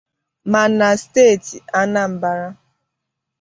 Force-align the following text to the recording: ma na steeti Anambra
ma 0.51 0.63
na 0.77 0.87
steeti 1.01 1.55
Anambra 1.81 2.45